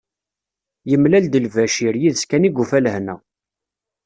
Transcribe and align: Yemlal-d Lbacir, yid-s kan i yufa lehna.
Yemlal-d 0.89 1.33
Lbacir, 1.45 1.95
yid-s 2.01 2.23
kan 2.29 2.47
i 2.47 2.49
yufa 2.51 2.79
lehna. 2.83 3.15